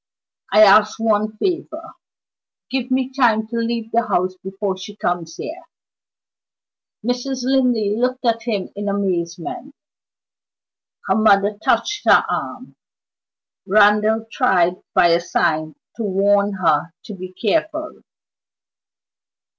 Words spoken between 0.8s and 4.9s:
one favor give me time to leave the house before